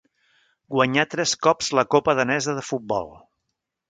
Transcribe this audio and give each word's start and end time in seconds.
Guanyà 0.75 1.03
tres 1.11 1.33
cops 1.47 1.69
la 1.79 1.85
copa 1.97 2.17
danesa 2.21 2.57
de 2.61 2.65
futbol. 2.73 3.13